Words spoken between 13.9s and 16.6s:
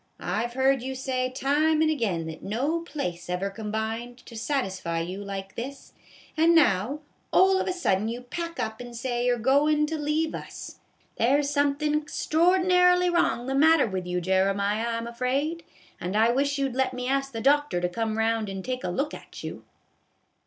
you, Jeremiah, I 'm afraid, and I wish